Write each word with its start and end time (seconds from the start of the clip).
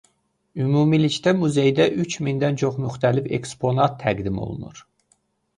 Ümumilikdə 0.67 1.33
muzeydə 1.41 1.87
üç 2.05 2.17
mindən 2.29 2.57
çox 2.63 2.79
müxtəlif 2.87 3.29
eksponat 3.41 3.97
təqdim 4.07 4.41
olunur. 4.49 4.83